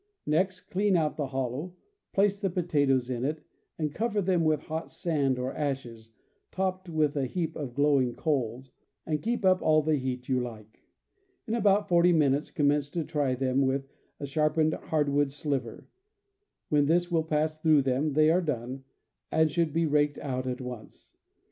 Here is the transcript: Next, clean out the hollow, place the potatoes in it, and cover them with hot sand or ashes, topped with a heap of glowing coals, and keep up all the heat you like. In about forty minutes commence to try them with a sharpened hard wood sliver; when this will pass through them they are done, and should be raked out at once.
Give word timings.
Next, 0.25 0.61
clean 0.61 0.97
out 0.97 1.15
the 1.15 1.27
hollow, 1.27 1.75
place 2.11 2.39
the 2.39 2.49
potatoes 2.49 3.07
in 3.11 3.23
it, 3.23 3.45
and 3.77 3.93
cover 3.93 4.19
them 4.19 4.43
with 4.43 4.61
hot 4.61 4.89
sand 4.89 5.37
or 5.37 5.53
ashes, 5.53 6.09
topped 6.51 6.89
with 6.89 7.15
a 7.15 7.27
heap 7.27 7.55
of 7.55 7.75
glowing 7.75 8.15
coals, 8.15 8.71
and 9.05 9.21
keep 9.21 9.45
up 9.45 9.61
all 9.61 9.83
the 9.83 9.97
heat 9.97 10.27
you 10.27 10.39
like. 10.41 10.81
In 11.47 11.53
about 11.53 11.87
forty 11.87 12.13
minutes 12.13 12.49
commence 12.49 12.89
to 12.89 13.03
try 13.03 13.35
them 13.35 13.61
with 13.61 13.87
a 14.19 14.25
sharpened 14.25 14.73
hard 14.73 15.07
wood 15.07 15.31
sliver; 15.31 15.87
when 16.69 16.85
this 16.87 17.11
will 17.11 17.23
pass 17.23 17.59
through 17.59 17.83
them 17.83 18.13
they 18.13 18.31
are 18.31 18.41
done, 18.41 18.85
and 19.31 19.51
should 19.51 19.71
be 19.71 19.85
raked 19.85 20.17
out 20.17 20.47
at 20.47 20.61
once. 20.61 21.15